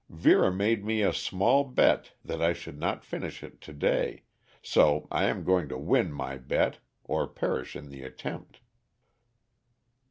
Vera 0.09 0.51
made 0.51 0.83
me 0.83 1.03
a 1.03 1.13
small 1.13 1.63
bet 1.63 2.13
that 2.25 2.41
I 2.41 2.53
should 2.53 2.79
not 2.79 3.05
finish 3.05 3.43
it 3.43 3.61
to 3.61 3.71
day, 3.71 4.23
so 4.63 5.07
I 5.11 5.25
am 5.25 5.43
going 5.43 5.69
to 5.69 5.77
win 5.77 6.11
my 6.11 6.37
bet, 6.39 6.79
or 7.03 7.27
perish 7.27 7.75
in 7.75 7.89
the 7.89 8.01
attempt." 8.01 8.61